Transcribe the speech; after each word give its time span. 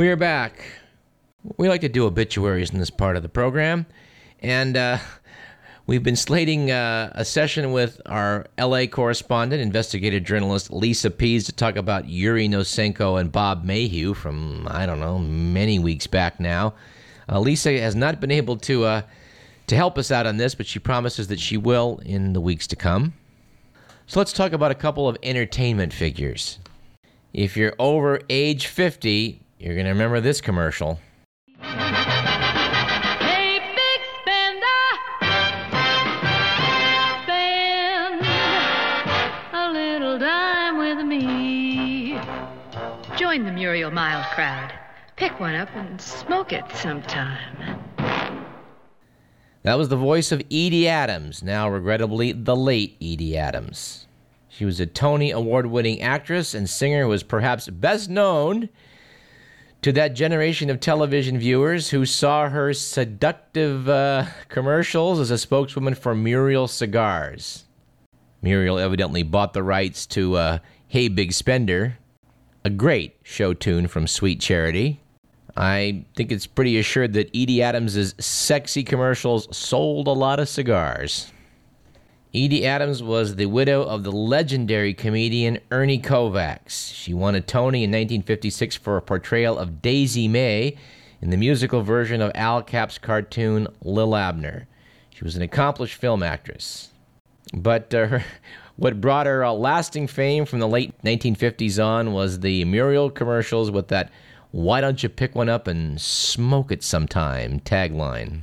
We 0.00 0.08
are 0.08 0.16
back. 0.16 0.64
We 1.58 1.68
like 1.68 1.82
to 1.82 1.88
do 1.90 2.06
obituaries 2.06 2.70
in 2.70 2.78
this 2.78 2.88
part 2.88 3.16
of 3.16 3.22
the 3.22 3.28
program, 3.28 3.84
and 4.40 4.74
uh, 4.74 4.96
we've 5.86 6.02
been 6.02 6.16
slating 6.16 6.70
uh, 6.70 7.12
a 7.14 7.22
session 7.22 7.72
with 7.72 8.00
our 8.06 8.46
LA 8.58 8.86
correspondent, 8.86 9.60
investigative 9.60 10.24
journalist 10.24 10.72
Lisa 10.72 11.10
Pease, 11.10 11.44
to 11.44 11.52
talk 11.52 11.76
about 11.76 12.08
Yuri 12.08 12.48
Nosenko 12.48 13.20
and 13.20 13.30
Bob 13.30 13.66
Maheu 13.66 14.16
from, 14.16 14.66
I 14.70 14.86
don't 14.86 15.00
know, 15.00 15.18
many 15.18 15.78
weeks 15.78 16.06
back 16.06 16.40
now. 16.40 16.72
Uh, 17.28 17.38
Lisa 17.38 17.78
has 17.78 17.94
not 17.94 18.22
been 18.22 18.30
able 18.30 18.56
to, 18.56 18.84
uh, 18.84 19.02
to 19.66 19.76
help 19.76 19.98
us 19.98 20.10
out 20.10 20.26
on 20.26 20.38
this, 20.38 20.54
but 20.54 20.66
she 20.66 20.78
promises 20.78 21.28
that 21.28 21.40
she 21.40 21.58
will 21.58 22.00
in 22.06 22.32
the 22.32 22.40
weeks 22.40 22.66
to 22.68 22.74
come. 22.74 23.12
So 24.06 24.18
let's 24.18 24.32
talk 24.32 24.52
about 24.52 24.70
a 24.70 24.76
couple 24.76 25.06
of 25.06 25.18
entertainment 25.22 25.92
figures. 25.92 26.58
If 27.34 27.54
you're 27.54 27.74
over 27.78 28.22
age 28.30 28.66
50, 28.66 29.39
you're 29.60 29.74
going 29.74 29.84
to 29.84 29.92
remember 29.92 30.20
this 30.20 30.40
commercial. 30.40 30.98
Hey, 31.60 33.60
big 33.76 34.00
spender, 34.22 34.82
spend 37.22 38.22
a 39.52 39.70
little 39.70 40.18
time 40.18 40.78
with 40.78 41.04
me. 41.04 42.18
Join 43.18 43.44
the 43.44 43.52
Muriel 43.52 43.90
Mild 43.90 44.24
crowd. 44.34 44.72
Pick 45.16 45.38
one 45.38 45.54
up 45.54 45.68
and 45.74 46.00
smoke 46.00 46.54
it 46.54 46.64
sometime. 46.74 47.78
That 49.62 49.74
was 49.74 49.90
the 49.90 49.96
voice 49.96 50.32
of 50.32 50.40
Edie 50.50 50.88
Adams, 50.88 51.42
now 51.42 51.68
regrettably 51.68 52.32
the 52.32 52.56
late 52.56 52.96
Edie 53.02 53.36
Adams. 53.36 54.06
She 54.48 54.64
was 54.64 54.80
a 54.80 54.86
Tony 54.86 55.30
Award 55.30 55.66
winning 55.66 56.00
actress 56.00 56.54
and 56.54 56.66
singer 56.68 57.02
who 57.02 57.10
was 57.10 57.22
perhaps 57.22 57.68
best 57.68 58.08
known 58.08 58.70
to 59.82 59.92
that 59.92 60.14
generation 60.14 60.68
of 60.68 60.80
television 60.80 61.38
viewers 61.38 61.90
who 61.90 62.04
saw 62.04 62.48
her 62.48 62.74
seductive 62.74 63.88
uh, 63.88 64.26
commercials 64.48 65.18
as 65.18 65.30
a 65.30 65.38
spokeswoman 65.38 65.94
for 65.94 66.14
Muriel 66.14 66.68
Cigars. 66.68 67.64
Muriel 68.42 68.78
evidently 68.78 69.22
bought 69.22 69.52
the 69.52 69.62
rights 69.62 70.06
to 70.06 70.36
uh, 70.36 70.58
Hey 70.86 71.08
Big 71.08 71.32
Spender, 71.32 71.98
a 72.64 72.70
great 72.70 73.16
show 73.22 73.54
tune 73.54 73.88
from 73.88 74.06
Sweet 74.06 74.40
Charity. 74.40 75.00
I 75.56 76.04
think 76.14 76.30
it's 76.30 76.46
pretty 76.46 76.78
assured 76.78 77.14
that 77.14 77.28
Edie 77.34 77.62
Adams' 77.62 78.14
sexy 78.24 78.82
commercials 78.82 79.54
sold 79.56 80.06
a 80.06 80.12
lot 80.12 80.40
of 80.40 80.48
cigars. 80.48 81.32
Edie 82.32 82.64
Adams 82.64 83.02
was 83.02 83.34
the 83.34 83.46
widow 83.46 83.82
of 83.82 84.04
the 84.04 84.12
legendary 84.12 84.94
comedian 84.94 85.58
Ernie 85.72 85.98
Kovacs. 85.98 86.94
She 86.94 87.12
won 87.12 87.34
a 87.34 87.40
Tony 87.40 87.82
in 87.82 87.90
1956 87.90 88.76
for 88.76 88.96
a 88.96 89.02
portrayal 89.02 89.58
of 89.58 89.82
Daisy 89.82 90.28
Mae 90.28 90.76
in 91.20 91.30
the 91.30 91.36
musical 91.36 91.82
version 91.82 92.22
of 92.22 92.30
Al 92.36 92.62
Capp's 92.62 92.98
cartoon 92.98 93.66
Lil 93.82 94.14
Abner. 94.14 94.68
She 95.12 95.24
was 95.24 95.34
an 95.34 95.42
accomplished 95.42 95.96
film 95.96 96.22
actress. 96.22 96.90
But 97.52 97.92
uh, 97.92 98.20
what 98.76 99.00
brought 99.00 99.26
her 99.26 99.44
uh, 99.44 99.52
lasting 99.52 100.06
fame 100.06 100.44
from 100.44 100.60
the 100.60 100.68
late 100.68 100.96
1950s 101.02 101.84
on 101.84 102.12
was 102.12 102.38
the 102.38 102.64
Muriel 102.64 103.10
commercials 103.10 103.72
with 103.72 103.88
that 103.88 104.08
why 104.52 104.80
don't 104.80 105.02
you 105.02 105.08
pick 105.08 105.34
one 105.34 105.48
up 105.48 105.66
and 105.66 106.00
smoke 106.00 106.70
it 106.70 106.84
sometime 106.84 107.58
tagline. 107.58 108.42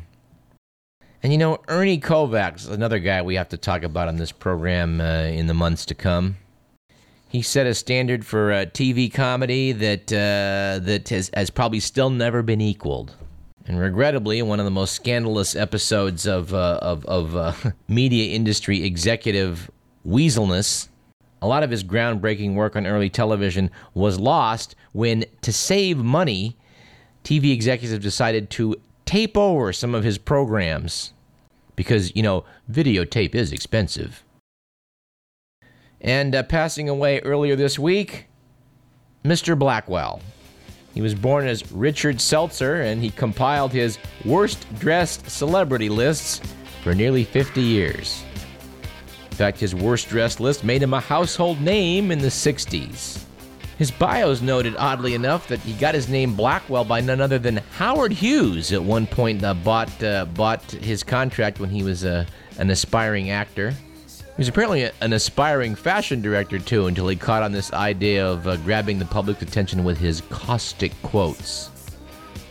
And 1.23 1.33
you 1.33 1.37
know, 1.37 1.59
Ernie 1.67 1.99
Kovacs, 1.99 2.69
another 2.69 2.99
guy 2.99 3.21
we 3.21 3.35
have 3.35 3.49
to 3.49 3.57
talk 3.57 3.83
about 3.83 4.08
on 4.08 4.17
this 4.17 4.31
program 4.31 5.02
uh, 5.02 5.23
in 5.23 5.47
the 5.47 5.53
months 5.53 5.86
to 5.87 5.95
come. 5.95 6.37
He 7.30 7.42
set 7.42 7.67
a 7.67 7.73
standard 7.73 8.25
for 8.25 8.52
uh, 8.52 8.65
TV 8.65 9.14
comedy 9.14 9.71
that 9.73 10.14
uh, 10.14 10.80
that 10.86 11.09
has, 11.09 11.30
has 11.33 11.49
probably 11.49 11.80
still 11.80 12.09
never 12.09 12.42
been 12.42 12.61
equaled. 12.61 13.15
And 13.65 13.80
regrettably, 13.80 14.42
one 14.42 14.59
of 14.59 14.65
the 14.65 14.71
most 14.71 14.93
scandalous 14.93 15.55
episodes 15.55 16.25
of 16.25 16.53
uh, 16.53 16.80
of, 16.81 17.05
of 17.05 17.36
uh, 17.36 17.53
media 17.87 18.33
industry 18.33 18.83
executive 18.83 19.69
weaselness 20.08 20.87
a 21.42 21.47
lot 21.47 21.63
of 21.63 21.69
his 21.69 21.83
groundbreaking 21.83 22.55
work 22.55 22.75
on 22.75 22.87
early 22.87 23.09
television 23.09 23.69
was 23.93 24.19
lost 24.19 24.75
when, 24.92 25.25
to 25.42 25.53
save 25.53 25.97
money, 25.97 26.58
TV 27.23 27.53
executives 27.53 28.03
decided 28.03 28.49
to 28.52 28.75
tape 29.07 29.35
over 29.35 29.73
some 29.73 29.95
of 29.95 30.03
his 30.03 30.19
programs 30.19 31.13
because, 31.75 32.15
you 32.15 32.21
know, 32.21 32.43
videotape 32.71 33.33
is 33.33 33.51
expensive. 33.51 34.23
And 35.99 36.35
uh, 36.35 36.43
passing 36.43 36.89
away 36.89 37.21
earlier 37.21 37.55
this 37.55 37.79
week, 37.79 38.27
Mr. 39.23 39.57
Blackwell. 39.57 40.21
He 40.93 41.01
was 41.01 41.15
born 41.15 41.47
as 41.47 41.71
Richard 41.71 42.17
Selzer 42.17 42.83
and 42.83 43.01
he 43.01 43.09
compiled 43.09 43.71
his 43.71 43.97
worst 44.25 44.65
dressed 44.79 45.29
celebrity 45.29 45.89
lists 45.89 46.41
for 46.83 46.93
nearly 46.95 47.23
50 47.23 47.61
years. 47.61 48.23
In 49.29 49.37
fact, 49.37 49.59
his 49.59 49.75
worst 49.75 50.09
dressed 50.09 50.39
list 50.39 50.63
made 50.63 50.81
him 50.81 50.93
a 50.93 50.99
household 50.99 51.61
name 51.61 52.11
in 52.11 52.19
the 52.19 52.27
60s. 52.27 53.27
His 53.77 53.92
bios 53.92 54.42
noted, 54.42 54.76
oddly 54.77 55.14
enough, 55.14 55.48
that 55.49 55.60
he 55.60 55.73
got 55.73 55.93
his 55.93 56.10
name 56.10 56.36
Blackwell 56.36 56.83
by 56.83 56.99
none 56.99 57.21
other 57.21 57.38
than 57.38 57.58
Howard 57.73 58.11
Hughes. 58.11 58.73
At 58.73 58.82
one 58.82 59.05
point, 59.05 59.43
uh, 59.43 59.54
bought 59.54 60.04
uh, 60.04 60.26
bought 60.26 60.64
his 60.71 61.04
contract 61.04 61.60
when 61.60 61.70
he 61.70 61.83
was 61.83 62.04
uh, 62.04 62.26
an 62.58 62.71
aspiring 62.71 63.30
actor. 63.30 63.71
He 63.71 64.42
was 64.42 64.48
apparently 64.48 64.83
a, 64.83 64.92
an 65.02 65.14
aspiring 65.14 65.76
fashion 65.76 66.21
director 66.23 66.58
too, 66.58 66.87
until 66.87 67.08
he 67.08 67.16
caught 67.16 67.43
on 67.43 67.52
this 67.52 67.71
idea 67.71 68.26
of 68.27 68.48
uh, 68.48 68.58
grabbing 68.58 68.98
the 68.98 69.05
public's 69.05 69.43
attention 69.43 69.83
with 69.83 69.99
his 69.99 70.21
caustic 70.30 70.92
quotes, 71.04 71.67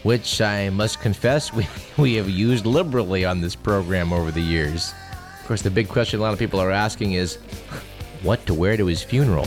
which 0.04 0.40
I 0.40 0.70
must 0.70 1.00
confess 1.00 1.52
we 1.52 1.66
we 1.98 2.14
have 2.14 2.30
used 2.30 2.66
liberally 2.66 3.24
on 3.24 3.40
this 3.40 3.56
program 3.56 4.12
over 4.12 4.30
the 4.30 4.40
years. 4.40 4.94
Of 5.40 5.48
course, 5.48 5.62
the 5.62 5.70
big 5.70 5.88
question 5.88 6.20
a 6.20 6.22
lot 6.22 6.32
of 6.32 6.38
people 6.38 6.60
are 6.60 6.70
asking 6.70 7.12
is, 7.12 7.34
what 8.22 8.46
to 8.46 8.54
wear 8.54 8.76
to 8.76 8.86
his 8.86 9.02
funeral? 9.02 9.46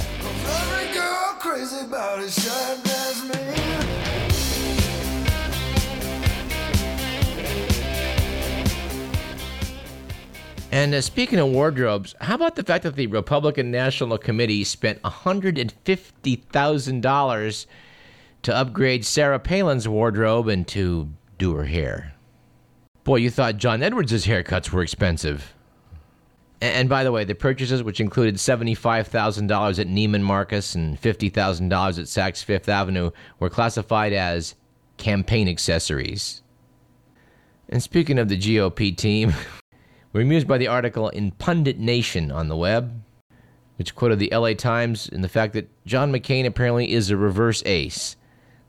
And 10.72 10.94
uh, 10.94 11.02
speaking 11.02 11.40
of 11.40 11.50
wardrobes, 11.50 12.14
how 12.22 12.36
about 12.36 12.56
the 12.56 12.62
fact 12.64 12.84
that 12.84 12.96
the 12.96 13.08
Republican 13.08 13.72
National 13.72 14.20
Committee 14.20 14.64
spent 14.64 15.02
$150,000 15.02 17.66
to 18.44 18.56
upgrade 18.56 19.04
Sarah 19.06 19.40
Palin's 19.40 19.88
wardrobe 19.88 20.48
and 20.48 20.68
to 20.68 21.10
do 21.38 21.56
her 21.56 21.66
hair? 21.66 22.14
Boy, 23.04 23.16
you 23.18 23.30
thought 23.32 23.58
John 23.58 23.82
Edwards' 23.82 24.28
haircuts 24.28 24.70
were 24.70 24.84
expensive. 24.84 25.56
And 26.62 26.90
by 26.90 27.04
the 27.04 27.12
way, 27.12 27.24
the 27.24 27.36
purchases, 27.36 27.84
which 27.84 28.02
included 28.02 28.36
$75,000 28.36 29.80
at 29.80 29.88
Neiman 29.88 30.22
Marcus 30.22 30.76
and 30.76 31.02
$50,000 31.02 31.32
at 31.32 32.06
Saks 32.06 32.44
Fifth 32.44 32.68
Avenue, 32.68 33.12
were 33.40 33.50
classified 33.50 34.12
as 34.12 34.56
campaign 34.98 35.48
accessories. 35.48 36.42
And 37.70 37.82
speaking 37.82 38.20
of 38.20 38.28
the 38.28 38.38
GOP 38.38 38.96
team, 38.96 39.34
we're 40.14 40.22
amused 40.22 40.48
by 40.48 40.58
the 40.58 40.68
article 40.68 41.08
in 41.10 41.32
Pundit 41.32 41.80
Nation 41.80 42.30
on 42.30 42.50
the 42.50 42.58
web, 42.58 43.04
which 43.78 43.96
quoted 43.96 44.20
the 44.20 44.32
LA 44.34 44.54
Times 44.54 45.08
in 45.08 45.22
the 45.22 45.30
fact 45.30 45.54
that 45.54 45.70
John 45.86 46.12
McCain 46.12 46.46
apparently 46.46 46.92
is 46.92 47.10
a 47.10 47.16
reverse 47.16 47.64
ace. 47.66 48.18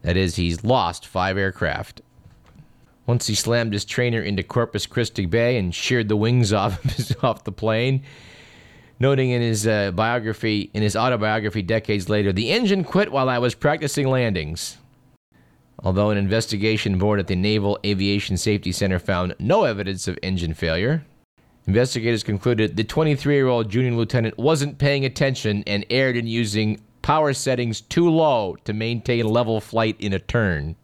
That 0.02 0.16
is, 0.16 0.36
he's 0.36 0.62
lost 0.62 1.06
five 1.06 1.36
aircraft. 1.36 2.02
Once 3.10 3.26
he 3.26 3.34
slammed 3.34 3.72
his 3.72 3.84
trainer 3.84 4.22
into 4.22 4.40
Corpus 4.40 4.86
Christi 4.86 5.26
Bay 5.26 5.56
and 5.56 5.74
sheared 5.74 6.08
the 6.08 6.14
wings 6.14 6.52
off 6.60 6.78
off 7.24 7.42
the 7.42 7.50
plane, 7.50 8.04
noting 9.00 9.30
in 9.30 9.42
his 9.42 9.66
uh, 9.66 9.90
biography, 9.90 10.70
in 10.74 10.84
his 10.84 10.94
autobiography 10.94 11.60
decades 11.60 12.08
later, 12.08 12.32
the 12.32 12.52
engine 12.52 12.84
quit 12.84 13.10
while 13.10 13.28
I 13.28 13.38
was 13.38 13.56
practicing 13.56 14.06
landings. 14.06 14.78
Although 15.82 16.10
an 16.10 16.18
investigation 16.18 16.98
board 16.98 17.18
at 17.18 17.26
the 17.26 17.34
Naval 17.34 17.80
Aviation 17.84 18.36
Safety 18.36 18.70
Center 18.70 19.00
found 19.00 19.34
no 19.40 19.64
evidence 19.64 20.06
of 20.06 20.16
engine 20.22 20.54
failure, 20.54 21.04
investigators 21.66 22.22
concluded 22.22 22.76
the 22.76 22.84
23 22.84 23.34
year 23.34 23.48
old 23.48 23.68
junior 23.68 23.90
lieutenant 23.90 24.38
wasn't 24.38 24.78
paying 24.78 25.04
attention 25.04 25.64
and 25.66 25.84
erred 25.90 26.16
in 26.16 26.28
using 26.28 26.80
power 27.02 27.32
settings 27.32 27.80
too 27.80 28.08
low 28.08 28.54
to 28.64 28.72
maintain 28.72 29.26
level 29.26 29.60
flight 29.60 29.96
in 29.98 30.12
a 30.12 30.20
turn. 30.20 30.76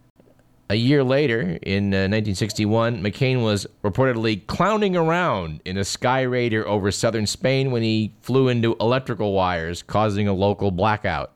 A 0.69 0.75
year 0.75 1.05
later, 1.05 1.59
in 1.63 1.95
uh, 1.95 2.11
1961, 2.11 3.01
McCain 3.01 3.45
was 3.45 3.69
reportedly 3.85 4.45
clowning 4.49 4.97
around 4.97 5.61
in 5.65 5.77
a 5.77 5.83
Skyraider 5.83 6.65
over 6.65 6.91
southern 6.91 7.27
Spain 7.27 7.71
when 7.71 7.85
he 7.85 8.13
flew 8.21 8.49
into 8.49 8.77
electrical 8.81 9.33
wires, 9.33 9.85
causing 9.85 10.27
a 10.27 10.33
local 10.33 10.73
blackout. 10.73 11.33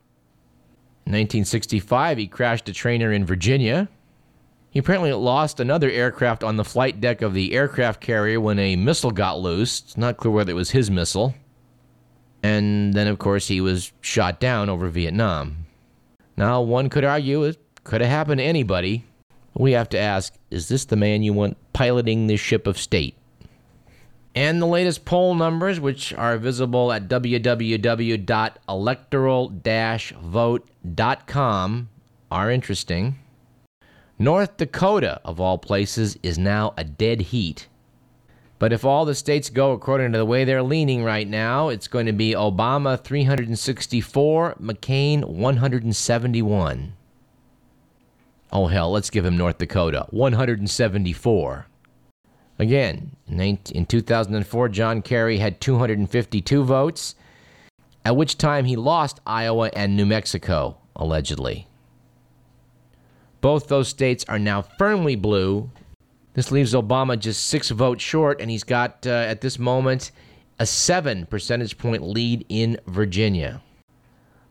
In 1.06 1.12
1965, 1.12 2.18
he 2.18 2.26
crashed 2.26 2.68
a 2.68 2.72
trainer 2.72 3.12
in 3.12 3.24
Virginia. 3.24 3.88
He 4.70 4.80
apparently 4.80 5.12
lost 5.12 5.60
another 5.60 5.90
aircraft 5.90 6.42
on 6.42 6.56
the 6.56 6.64
flight 6.64 7.00
deck 7.00 7.22
of 7.22 7.32
the 7.32 7.52
aircraft 7.52 8.00
carrier 8.00 8.40
when 8.40 8.58
a 8.58 8.74
missile 8.74 9.12
got 9.12 9.38
loose. 9.38 9.80
It's 9.80 9.96
not 9.96 10.16
clear 10.16 10.32
whether 10.32 10.50
it 10.50 10.54
was 10.54 10.70
his 10.70 10.90
missile. 10.90 11.34
And 12.42 12.94
then, 12.94 13.06
of 13.06 13.18
course, 13.18 13.46
he 13.46 13.60
was 13.60 13.92
shot 14.00 14.40
down 14.40 14.68
over 14.68 14.88
Vietnam. 14.88 15.66
Now, 16.36 16.62
one 16.62 16.88
could 16.88 17.04
argue 17.04 17.44
it 17.44 17.58
Could 17.84 18.00
have 18.00 18.10
happened 18.10 18.38
to 18.38 18.44
anybody. 18.44 19.04
We 19.54 19.72
have 19.72 19.88
to 19.90 19.98
ask 19.98 20.34
is 20.50 20.68
this 20.68 20.84
the 20.84 20.96
man 20.96 21.22
you 21.22 21.32
want 21.32 21.56
piloting 21.72 22.26
this 22.26 22.40
ship 22.40 22.66
of 22.66 22.78
state? 22.78 23.14
And 24.34 24.60
the 24.62 24.66
latest 24.66 25.04
poll 25.04 25.34
numbers, 25.34 25.80
which 25.80 26.12
are 26.14 26.38
visible 26.38 26.92
at 26.92 27.08
www.electoral 27.08 29.52
vote.com, 30.22 31.88
are 32.30 32.50
interesting. 32.50 33.18
North 34.18 34.56
Dakota, 34.56 35.20
of 35.24 35.40
all 35.40 35.58
places, 35.58 36.18
is 36.22 36.38
now 36.38 36.72
a 36.76 36.84
dead 36.84 37.20
heat. 37.22 37.66
But 38.60 38.72
if 38.72 38.84
all 38.84 39.06
the 39.06 39.14
states 39.14 39.48
go 39.48 39.72
according 39.72 40.12
to 40.12 40.18
the 40.18 40.26
way 40.26 40.44
they're 40.44 40.62
leaning 40.62 41.02
right 41.02 41.26
now, 41.26 41.70
it's 41.70 41.88
going 41.88 42.06
to 42.06 42.12
be 42.12 42.34
Obama 42.34 43.02
364, 43.02 44.56
McCain 44.60 45.24
171. 45.24 46.92
Oh, 48.52 48.66
hell, 48.66 48.90
let's 48.90 49.10
give 49.10 49.24
him 49.24 49.36
North 49.36 49.58
Dakota 49.58 50.06
174. 50.10 51.66
Again, 52.58 53.16
in 53.26 53.86
2004, 53.86 54.68
John 54.68 55.02
Kerry 55.02 55.38
had 55.38 55.60
252 55.60 56.64
votes, 56.64 57.14
at 58.04 58.16
which 58.16 58.36
time 58.36 58.64
he 58.64 58.76
lost 58.76 59.20
Iowa 59.26 59.70
and 59.74 59.96
New 59.96 60.04
Mexico, 60.04 60.76
allegedly. 60.96 61.68
Both 63.40 63.68
those 63.68 63.88
states 63.88 64.24
are 64.28 64.38
now 64.38 64.62
firmly 64.62 65.16
blue. 65.16 65.70
This 66.34 66.50
leaves 66.50 66.74
Obama 66.74 67.18
just 67.18 67.46
six 67.46 67.70
votes 67.70 68.02
short, 68.02 68.40
and 68.40 68.50
he's 68.50 68.64
got, 68.64 69.06
uh, 69.06 69.10
at 69.10 69.40
this 69.40 69.58
moment, 69.58 70.10
a 70.58 70.66
seven 70.66 71.24
percentage 71.26 71.78
point 71.78 72.02
lead 72.02 72.44
in 72.48 72.78
Virginia. 72.86 73.62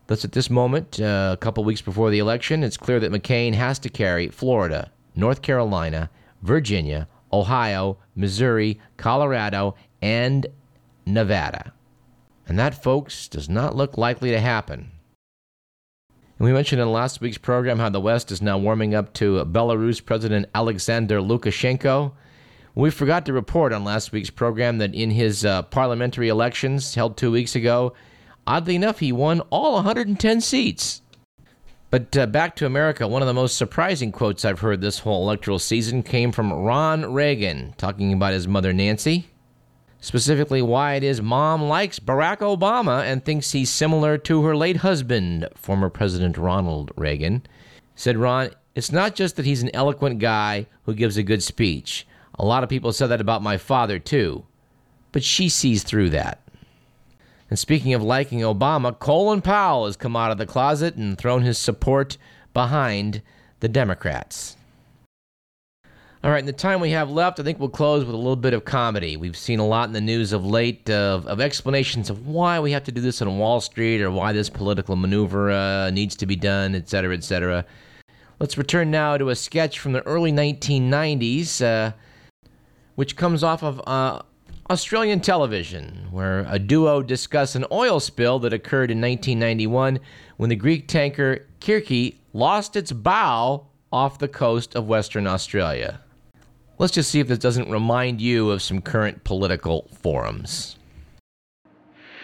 Thus, 0.10 0.26
at 0.26 0.32
this 0.32 0.50
moment, 0.50 1.00
uh, 1.00 1.30
a 1.34 1.38
couple 1.38 1.64
weeks 1.64 1.84
before 1.84 2.10
the 2.10 2.18
election, 2.18 2.64
it's 2.64 2.78
clear 2.78 3.00
that 3.00 3.12
McCain 3.12 3.54
has 3.54 3.78
to 3.78 3.90
carry 3.90 4.28
Florida, 4.28 4.90
North 5.16 5.44
Carolina, 5.44 6.10
Virginia, 6.42 7.08
Ohio, 7.32 7.96
Missouri, 8.16 8.80
Colorado, 8.98 9.76
and 10.02 10.48
Nevada. 11.06 11.74
And 12.48 12.58
that, 12.58 12.82
folks, 12.82 13.28
does 13.28 13.50
not 13.50 13.76
look 13.76 14.00
likely 14.00 14.32
to 14.32 14.40
happen. 14.40 14.90
And 16.40 16.48
we 16.48 16.54
mentioned 16.54 16.82
in 16.82 16.92
last 16.92 17.22
week's 17.22 17.38
program 17.38 17.78
how 17.78 17.90
the 17.90 18.02
West 18.02 18.32
is 18.32 18.42
now 18.42 18.58
warming 18.58 18.96
up 18.96 19.14
to 19.14 19.46
Belarus 19.46 20.04
President 20.04 20.48
Alexander 20.56 21.20
Lukashenko. 21.20 22.14
We 22.74 22.90
forgot 22.90 23.28
to 23.28 23.34
report 23.34 23.74
on 23.74 23.84
last 23.84 24.12
week's 24.12 24.32
program 24.32 24.80
that 24.80 24.96
in 24.96 25.12
his 25.12 25.46
uh, 25.46 25.62
parliamentary 25.62 26.30
elections 26.30 26.96
held 26.96 27.16
two 27.16 27.30
weeks 27.32 27.56
ago, 27.56 27.94
Oddly 28.50 28.76
enough, 28.76 28.98
he 28.98 29.12
won 29.12 29.42
all 29.52 29.76
110 29.76 30.42
seats. 30.42 31.04
But 31.92 32.18
uh, 32.18 32.26
back 32.26 32.56
to 32.56 32.66
America, 32.66 33.08
one 33.08 33.22
of 33.22 33.28
the 33.28 33.34
most 33.34 33.56
surprising 33.56 34.12
quotes 34.12 34.44
I've 34.44 34.62
heard 34.62 34.82
this 34.82 34.98
whole 34.98 35.22
electoral 35.22 35.60
season 35.60 36.02
came 36.02 36.32
from 36.32 36.52
Ron 36.52 37.14
Reagan 37.14 37.76
talking 37.78 38.12
about 38.12 38.34
his 38.34 38.48
mother 38.48 38.74
Nancy. 38.74 39.30
Specifically, 40.02 40.64
why 40.64 40.96
it 40.96 41.04
is 41.04 41.22
mom 41.22 41.62
likes 41.62 42.00
Barack 42.00 42.40
Obama 42.40 43.04
and 43.04 43.24
thinks 43.24 43.52
he's 43.52 43.70
similar 43.70 44.18
to 44.18 44.42
her 44.42 44.58
late 44.58 44.78
husband, 44.78 45.48
former 45.54 45.92
President 45.92 46.36
Ronald 46.36 46.92
Reagan. 46.96 47.44
Said 47.94 48.18
Ron, 48.18 48.50
it's 48.74 48.92
not 48.92 49.14
just 49.14 49.36
that 49.36 49.46
he's 49.46 49.62
an 49.62 49.76
eloquent 49.76 50.18
guy 50.18 50.66
who 50.86 50.96
gives 50.96 51.18
a 51.18 51.24
good 51.24 51.44
speech. 51.44 52.08
A 52.40 52.46
lot 52.46 52.64
of 52.64 52.70
people 52.70 52.94
said 52.94 53.08
that 53.08 53.22
about 53.22 53.44
my 53.44 53.58
father, 53.58 54.00
too. 54.00 54.44
But 55.12 55.24
she 55.24 55.50
sees 55.50 55.84
through 55.84 56.10
that. 56.10 56.42
And 57.50 57.58
speaking 57.58 57.94
of 57.94 58.04
liking 58.04 58.40
Obama, 58.40 58.98
Colin 58.98 59.42
Powell 59.42 59.86
has 59.86 59.98
come 59.98 60.16
out 60.16 60.32
of 60.32 60.38
the 60.38 60.46
closet 60.46 60.96
and 60.96 61.18
thrown 61.18 61.42
his 61.42 61.58
support 61.58 62.18
behind 62.54 63.22
the 63.60 63.68
Democrats. 63.68 64.56
All 66.22 66.32
right, 66.32 66.40
in 66.40 66.46
the 66.46 66.52
time 66.52 66.82
we 66.82 66.92
have 66.92 67.10
left, 67.10 67.40
I 67.40 67.44
think 67.44 67.60
we'll 67.60 67.70
close 67.70 68.04
with 68.04 68.14
a 68.14 68.18
little 68.18 68.36
bit 68.36 68.54
of 68.54 68.66
comedy. 68.66 69.16
We've 69.16 69.38
seen 69.38 69.60
a 69.60 69.66
lot 69.66 69.88
in 69.88 69.94
the 69.94 70.02
news 70.02 70.34
of 70.34 70.46
late 70.46 70.90
of, 70.90 71.26
of 71.28 71.40
explanations 71.40 72.10
of 72.10 72.28
why 72.28 72.60
we 72.60 72.72
have 72.72 72.84
to 72.84 72.92
do 72.92 73.00
this 73.00 73.22
on 73.22 73.38
Wall 73.38 73.62
Street 73.62 74.02
or 74.02 74.12
why 74.12 74.34
this 74.34 74.50
political 74.50 74.98
maneuver 74.98 75.50
uh, 75.50 75.90
needs 75.92 76.18
to 76.18 76.26
be 76.26 76.36
done, 76.36 76.76
et 76.76 76.90
cetera, 76.90 77.16
et 77.16 77.24
cetera. 77.24 77.66
Let's 78.38 78.58
return 78.58 78.92
now 78.92 79.18
to 79.18 79.30
a 79.30 79.36
sketch 79.36 79.80
from 79.80 79.94
the 79.94 80.06
early 80.06 80.34
1990s, 80.34 81.62
uh, 81.62 81.94
which 82.96 83.16
comes 83.16 83.42
off 83.42 83.64
of 83.64 83.82
uh, 83.88 84.22
Australian 84.70 85.20
television, 85.20 86.08
where 86.12 86.46
a 86.48 86.60
duo 86.60 87.02
discuss 87.02 87.56
an 87.56 87.66
oil 87.72 88.00
spill 88.00 88.38
that 88.38 88.54
occurred 88.54 88.92
in 88.92 89.02
1991 89.02 90.00
when 90.38 90.52
the 90.52 90.56
Greek 90.56 90.88
tanker 90.88 91.48
Kirki 91.60 92.18
lost 92.34 92.76
its 92.76 92.92
bow 92.92 93.66
off 93.92 94.20
the 94.20 94.28
coast 94.28 94.76
of 94.76 94.88
Western 94.88 95.26
Australia. 95.26 96.00
Let's 96.78 96.94
just 96.94 97.10
see 97.10 97.20
if 97.20 97.28
this 97.28 97.40
doesn't 97.40 97.72
remind 97.72 98.22
you 98.22 98.52
of 98.52 98.62
some 98.62 98.80
current 98.80 99.24
political 99.24 99.90
forums. 100.04 100.78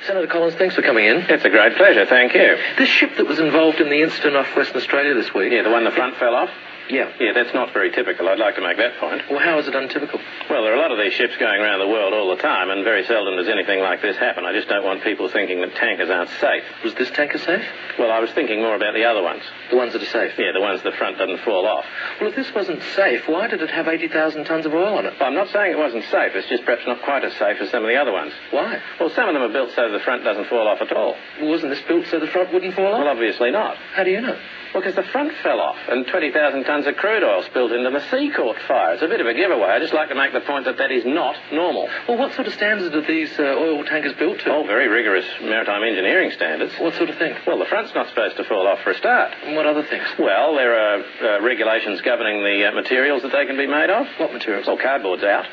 Senator 0.05 0.27
Collins, 0.27 0.53
thanks 0.53 0.75
for 0.75 0.83
coming 0.83 1.05
in. 1.05 1.25
It's 1.27 1.45
a 1.45 1.49
great 1.49 1.75
pleasure, 1.77 2.05
thank 2.05 2.35
you. 2.35 2.57
This 2.77 2.89
ship 2.89 3.17
that 3.17 3.25
was 3.25 3.39
involved 3.39 3.81
in 3.81 3.89
the 3.89 4.03
incident 4.03 4.35
off 4.35 4.55
Western 4.55 4.77
Australia 4.77 5.15
this 5.15 5.33
week. 5.33 5.51
Yeah, 5.51 5.63
the 5.63 5.71
one 5.71 5.83
the 5.83 5.89
front 5.89 6.15
fell 6.17 6.35
off? 6.35 6.51
Yeah. 6.89 7.11
Yeah, 7.19 7.33
that's 7.33 7.53
not 7.53 7.73
very 7.73 7.91
typical. 7.91 8.29
I'd 8.29 8.39
like 8.39 8.55
to 8.55 8.61
make 8.61 8.77
that 8.77 8.97
point. 8.99 9.23
Well, 9.29 9.39
how 9.39 9.57
is 9.57 9.67
it 9.67 9.75
untypical? 9.75 10.19
Well, 10.49 10.63
there 10.63 10.73
are 10.73 10.77
a 10.77 10.79
lot 10.79 10.91
of 10.91 10.97
these 10.97 11.13
ships 11.13 11.35
going 11.37 11.61
around 11.61 11.79
the 11.79 11.87
world 11.87 12.13
all 12.13 12.29
the 12.35 12.41
time, 12.41 12.69
and 12.69 12.83
very 12.83 13.03
seldom 13.05 13.35
does 13.37 13.47
anything 13.47 13.79
like 13.79 14.01
this 14.01 14.17
happen. 14.17 14.45
I 14.45 14.53
just 14.53 14.67
don't 14.67 14.83
want 14.83 15.03
people 15.03 15.29
thinking 15.29 15.61
that 15.61 15.73
tankers 15.75 16.09
aren't 16.09 16.29
safe. 16.41 16.63
Was 16.83 16.93
this 16.95 17.09
tanker 17.11 17.39
safe? 17.39 17.65
Well, 17.97 18.11
I 18.11 18.19
was 18.19 18.29
thinking 18.31 18.61
more 18.61 18.75
about 18.75 18.93
the 18.93 19.03
other 19.03 19.23
ones. 19.23 19.41
The 19.71 19.77
ones 19.77 19.93
that 19.93 20.01
are 20.03 20.13
safe? 20.13 20.33
Yeah, 20.37 20.51
the 20.53 20.61
ones 20.61 20.81
the 20.83 20.91
front 20.91 21.17
doesn't 21.17 21.39
fall 21.41 21.65
off. 21.65 21.85
Well, 22.19 22.29
if 22.29 22.35
this 22.35 22.53
wasn't 22.53 22.81
safe, 22.95 23.27
why 23.27 23.47
did 23.47 23.61
it 23.61 23.71
have 23.71 23.87
80,000 23.87 24.45
tons 24.45 24.65
of 24.65 24.73
oil 24.73 24.97
on 24.97 25.05
it? 25.05 25.13
Well, 25.19 25.29
I'm 25.29 25.35
not 25.35 25.49
saying 25.49 25.71
it 25.71 25.77
wasn't 25.77 26.03
safe. 26.05 26.35
It's 26.35 26.49
just 26.49 26.65
perhaps 26.65 26.85
not 26.85 27.01
quite 27.01 27.23
as 27.25 27.33
safe 27.33 27.57
as 27.61 27.69
some 27.71 27.83
of 27.83 27.89
the 27.89 27.95
other 27.95 28.11
ones. 28.11 28.33
Why? 28.51 28.79
Well, 28.99 29.09
some 29.09 29.27
of 29.27 29.33
them 29.33 29.43
are 29.43 29.51
built 29.51 29.71
so 29.75 29.91
the 29.91 29.99
front 29.99 30.23
doesn't 30.23 30.47
fall 30.47 30.67
off 30.67 30.81
at 30.81 30.91
all. 30.93 31.15
Well, 31.41 31.49
wasn't 31.49 31.71
this 31.71 31.81
built 31.87 32.05
so 32.07 32.19
the 32.19 32.27
front 32.27 32.53
wouldn't 32.53 32.75
fall 32.75 32.93
off? 32.93 32.99
Well, 32.99 33.09
obviously 33.09 33.51
not. 33.51 33.77
How 33.93 34.03
do 34.03 34.11
you 34.11 34.21
know? 34.21 34.37
Well, 34.73 34.81
because 34.83 34.95
the 34.95 35.03
front 35.11 35.31
fell 35.43 35.59
off 35.59 35.77
and 35.87 36.05
20,000 36.07 36.63
tons 36.63 36.87
of 36.87 36.95
crude 36.95 37.23
oil 37.23 37.43
spilled 37.43 37.71
into 37.71 37.89
the 37.89 38.01
sea 38.11 38.31
caught 38.35 38.57
fire. 38.67 38.93
It's 38.93 39.03
a 39.03 39.07
bit 39.07 39.21
of 39.21 39.27
a 39.27 39.33
giveaway. 39.33 39.69
I 39.69 39.79
just 39.79 39.93
like 39.93 40.09
to 40.09 40.15
make 40.15 40.33
the 40.33 40.41
point 40.41 40.65
that 40.65 40.77
that 40.77 40.91
is 40.91 41.05
not 41.05 41.35
normal. 41.51 41.87
Well, 42.07 42.17
what 42.17 42.33
sort 42.33 42.47
of 42.47 42.53
standards 42.53 42.93
are 42.95 43.01
these 43.05 43.31
uh, 43.39 43.43
oil 43.43 43.83
tankers 43.85 44.13
built 44.13 44.39
to? 44.39 44.51
Oh, 44.53 44.63
very 44.65 44.87
rigorous 44.87 45.25
maritime 45.41 45.83
engineering 45.83 46.31
standards. 46.31 46.73
What 46.79 46.93
sort 46.95 47.09
of 47.09 47.17
thing? 47.17 47.35
Well, 47.47 47.59
the 47.59 47.65
front's 47.65 47.93
not 47.95 48.09
supposed 48.09 48.37
to 48.37 48.43
fall 48.43 48.67
off 48.67 48.79
for 48.81 48.91
a 48.91 48.97
start. 48.97 49.33
And 49.43 49.55
what 49.55 49.65
other 49.65 49.83
things? 49.83 50.05
Well, 50.19 50.55
there 50.55 50.73
are 50.75 51.03
uh, 51.21 51.41
regulations 51.41 52.01
governing 52.01 52.43
the 52.43 52.67
uh, 52.67 52.71
materials 52.73 53.21
that 53.23 53.31
they 53.31 53.45
can 53.45 53.57
be 53.57 53.67
made 53.67 53.89
of. 53.89 54.07
What 54.17 54.33
materials? 54.33 54.67
Well, 54.67 54.77
cardboard's 54.77 55.23
out. 55.23 55.45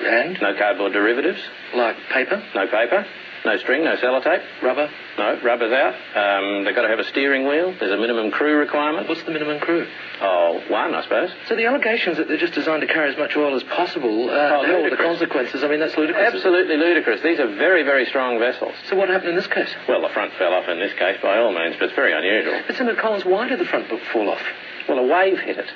And? 0.00 0.38
No 0.40 0.56
cardboard 0.56 0.92
derivatives. 0.92 1.40
Like 1.74 1.96
paper? 2.10 2.42
No 2.54 2.66
paper. 2.66 3.06
No 3.44 3.56
string, 3.56 3.84
no 3.84 3.96
sellotape. 3.96 4.42
Rubber? 4.62 4.90
No, 5.16 5.40
rubber's 5.42 5.72
out. 5.72 5.94
Um, 6.14 6.64
they've 6.64 6.74
got 6.74 6.82
to 6.82 6.88
have 6.88 6.98
a 6.98 7.04
steering 7.04 7.46
wheel. 7.48 7.74
There's 7.80 7.90
a 7.92 7.96
minimum 7.96 8.30
crew 8.30 8.56
requirement. 8.58 9.08
What's 9.08 9.22
the 9.22 9.30
minimum 9.30 9.60
crew? 9.60 9.86
Oh, 10.20 10.60
one, 10.68 10.94
I 10.94 11.02
suppose. 11.02 11.30
So 11.48 11.56
the 11.56 11.64
allegations 11.64 12.18
that 12.18 12.28
they're 12.28 12.36
just 12.36 12.52
designed 12.52 12.82
to 12.82 12.86
carry 12.86 13.10
as 13.10 13.16
much 13.16 13.34
oil 13.36 13.56
as 13.56 13.62
possible, 13.62 14.28
uh, 14.28 14.32
Oh, 14.60 14.64
hell, 14.66 14.90
the 14.90 14.96
consequences, 14.96 15.64
I 15.64 15.68
mean, 15.68 15.80
that's 15.80 15.96
ludicrous. 15.96 16.34
Absolutely 16.34 16.76
ludicrous. 16.76 17.22
These 17.22 17.40
are 17.40 17.46
very, 17.56 17.82
very 17.82 18.04
strong 18.06 18.38
vessels. 18.38 18.74
So 18.88 18.96
what 18.96 19.08
happened 19.08 19.30
in 19.30 19.36
this 19.36 19.46
case? 19.46 19.70
Well, 19.88 20.02
the 20.02 20.10
front 20.10 20.34
fell 20.34 20.52
off 20.52 20.68
in 20.68 20.78
this 20.78 20.92
case 20.98 21.16
by 21.22 21.38
all 21.38 21.52
means, 21.52 21.76
but 21.78 21.86
it's 21.86 21.94
very 21.96 22.12
unusual. 22.12 22.60
But 22.66 22.76
Senator 22.76 23.00
Collins, 23.00 23.24
why 23.24 23.48
did 23.48 23.58
the 23.58 23.64
front 23.64 23.88
book 23.88 24.00
fall 24.12 24.28
off? 24.28 24.42
Well, 24.86 24.98
a 24.98 25.06
wave 25.06 25.38
hit 25.38 25.56
it. 25.56 25.72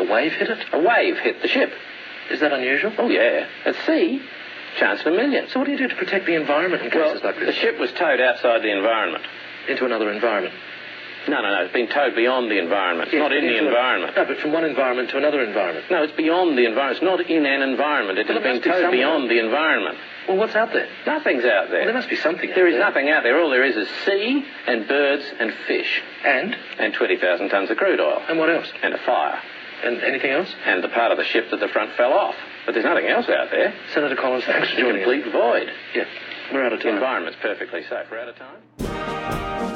A 0.00 0.04
wave 0.04 0.32
hit 0.32 0.50
it? 0.50 0.64
A 0.72 0.78
wave 0.80 1.16
hit 1.18 1.42
the 1.42 1.48
ship. 1.48 1.72
Is 2.30 2.40
that 2.40 2.52
unusual? 2.52 2.92
Oh, 2.98 3.08
yeah. 3.08 3.46
At 3.64 3.74
sea, 3.86 4.20
chance 4.78 5.00
in 5.02 5.08
a 5.08 5.16
million. 5.16 5.48
So 5.48 5.58
what 5.58 5.66
do 5.66 5.72
you 5.72 5.78
do 5.78 5.88
to 5.88 5.94
protect 5.96 6.26
the 6.26 6.34
environment 6.34 6.82
in 6.82 6.90
Well, 6.94 7.10
cases 7.10 7.24
like 7.24 7.38
the 7.38 7.52
ship 7.52 7.78
was 7.78 7.92
towed 7.92 8.20
outside 8.20 8.62
the 8.62 8.72
environment. 8.72 9.24
Into 9.68 9.84
another 9.84 10.10
environment. 10.10 10.54
No, 11.28 11.42
no, 11.42 11.50
no. 11.54 11.60
It's 11.64 11.72
been 11.74 11.88
towed 11.88 12.14
beyond 12.14 12.50
the 12.50 12.56
environment. 12.58 13.08
It's 13.08 13.14
Yes, 13.14 13.20
not 13.20 13.32
in 13.32 13.44
the 13.44 13.50
into 13.52 13.64
a- 13.64 13.68
environment. 13.68 14.16
No, 14.16 14.24
but 14.24 14.38
from 14.38 14.52
one 14.52 14.64
environment 14.64 15.10
to 15.10 15.18
another 15.18 15.42
environment. 15.42 15.84
No, 15.90 16.02
it's 16.02 16.12
beyond 16.14 16.56
the 16.56 16.64
environment. 16.64 16.96
It's 16.96 17.04
not 17.04 17.20
in 17.28 17.44
an 17.44 17.60
environment. 17.60 18.18
It 18.18 18.28
Well, 18.28 18.40
has 18.40 18.42
been 18.44 18.62
be 18.62 18.68
towed 18.70 18.90
beyond 18.92 19.28
the 19.30 19.38
environment. 19.38 19.98
Well, 20.26 20.38
what's 20.38 20.54
out 20.54 20.72
there? 20.72 20.88
Nothing's 21.06 21.44
out 21.44 21.68
there. 21.68 21.80
Well, 21.80 21.84
there 21.86 21.94
must 21.94 22.08
be 22.08 22.16
something 22.16 22.50
There 22.54 22.66
is 22.66 22.76
there. 22.76 22.84
nothing 22.84 23.10
out 23.10 23.24
there. 23.24 23.38
All 23.42 23.50
there 23.50 23.64
is 23.64 23.76
is 23.76 23.88
sea 24.06 24.42
and 24.66 24.88
birds 24.88 25.24
and 25.38 25.52
fish 25.66 26.02
And? 26.24 26.56
and 26.78 26.94
20,000 26.94 27.50
tons 27.50 27.68
of 27.70 27.76
crude 27.76 28.00
oil 28.00 28.22
And 28.26 28.38
what 28.38 28.48
else? 28.48 28.72
and 28.82 28.94
a 28.94 28.98
fire 28.98 29.38
And 29.84 30.02
anything 30.02 30.30
else? 30.30 30.54
and 30.64 30.82
the 30.82 30.88
part 30.88 31.12
of 31.12 31.18
the 31.18 31.24
ship 31.24 31.50
that 31.50 31.60
the 31.60 31.68
front 31.68 31.92
fell 31.92 32.14
off. 32.14 32.36
But 32.68 32.74
there's 32.74 32.84
nothing 32.84 33.06
else 33.06 33.24
out 33.30 33.48
there. 33.50 33.72
Senator 33.94 34.14
Collins, 34.14 34.44
thanks 34.44 34.68
for 34.68 34.74
It's 34.74 34.78
a 34.78 34.82
joining 34.82 35.00
complete 35.02 35.24
us. 35.24 35.32
void. 35.32 35.72
Yeah, 35.94 36.04
we're 36.52 36.64
out 36.66 36.74
of 36.74 36.80
The 36.80 36.84
time. 36.84 36.94
environment's 36.96 37.38
perfectly 37.40 37.82
safe. 37.84 38.10
We're 38.10 38.18
out 38.20 38.28
of 38.28 38.36
time. 38.36 39.68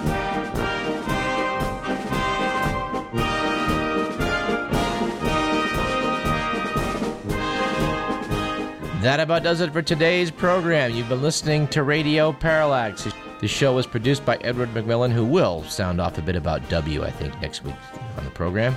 That 9.02 9.18
about 9.18 9.42
does 9.42 9.61
it 9.61 9.72
for 9.72 9.82
today's 9.82 10.30
program. 10.30 10.92
You've 10.94 11.08
been 11.08 11.22
listening 11.22 11.66
to 11.68 11.82
Radio 11.82 12.32
Parallax. 12.32 13.08
The 13.40 13.49
show 13.49 13.75
was 13.75 13.84
produced 13.84 14.25
by 14.25 14.37
Edward 14.42 14.68
McMillan, 14.75 15.11
who 15.11 15.25
will 15.25 15.64
sound 15.64 16.00
off 16.00 16.18
a 16.18 16.22
bit 16.22 16.37
about 16.37 16.68
W, 16.68 17.02
I 17.02 17.11
think, 17.11 17.40
next 17.40 17.64
week. 17.64 17.75
on 18.16 18.25
the 18.25 18.30
program. 18.30 18.76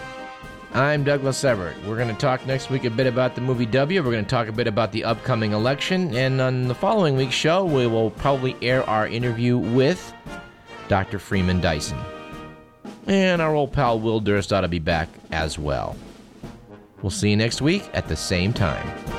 I'm 0.76 1.06
Douglas 1.06 1.42
Everett. 1.46 1.82
We're 1.86 1.96
going 1.96 2.10
to 2.10 2.14
talk 2.14 2.46
next 2.46 2.70
week 2.70 2.84
a 2.84 2.90
bit 2.90 3.08
about 3.08 3.34
the 3.34 3.40
movie 3.40 3.66
W. 3.66 4.04
We're 4.04 4.12
going 4.12 4.26
to 4.26 4.30
talk 4.30 4.50
a 4.50 4.52
bit 4.52 4.68
about 4.68 4.92
the 4.92 5.06
upcoming 5.06 5.54
election. 5.54 6.14
And 6.14 6.42
on 6.42 6.68
the 6.68 6.76
following 6.76 7.16
week's 7.16 7.34
show, 7.34 7.64
we 7.64 7.88
will 7.88 8.12
probably 8.12 8.58
air 8.62 8.84
our 8.90 9.08
interview 9.08 9.58
with 9.58 10.14
Dr. 10.90 11.18
Freeman 11.18 11.62
Dyson. 11.62 11.98
And 13.08 13.42
our 13.42 13.56
old 13.56 13.72
pal 13.72 14.02
Will 14.02 14.20
Durst 14.20 14.52
ought 14.52 14.62
to 14.62 14.68
be 14.68 14.80
back 14.80 15.08
as 15.32 15.58
well. 15.58 15.96
We'll 17.02 17.10
see 17.10 17.30
you 17.30 17.38
next 17.38 17.62
week 17.62 17.90
at 17.94 18.10
the 18.10 18.18
same 18.18 18.52
time. 18.52 19.15